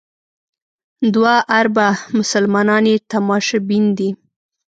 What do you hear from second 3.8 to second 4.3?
دي.